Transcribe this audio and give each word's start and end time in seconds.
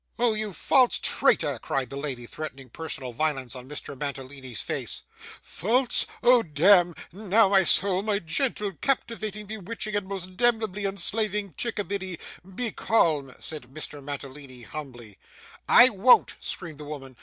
'Oh 0.17 0.33
you 0.33 0.51
false 0.51 0.97
traitor!' 0.97 1.59
cried 1.61 1.91
the 1.91 1.95
lady, 1.95 2.25
threatening 2.25 2.69
personal 2.71 3.13
violence 3.13 3.55
on 3.55 3.69
Mr. 3.69 3.95
Mantalini's 3.95 4.59
face. 4.59 5.03
'False! 5.43 6.07
Oh 6.23 6.41
dem! 6.41 6.95
Now 7.11 7.49
my 7.49 7.63
soul, 7.63 8.01
my 8.01 8.17
gentle, 8.17 8.71
captivating, 8.81 9.45
bewitching, 9.45 9.95
and 9.95 10.07
most 10.07 10.37
demnebly 10.37 10.85
enslaving 10.85 11.53
chick 11.55 11.77
a 11.77 11.83
biddy, 11.83 12.17
be 12.43 12.71
calm,' 12.71 13.35
said 13.37 13.71
Mr. 13.71 14.03
Mantalini, 14.03 14.63
humbly. 14.63 15.19
'I 15.69 15.89
won't!' 15.91 16.35
screamed 16.39 16.79
the 16.79 16.85
woman. 16.85 17.15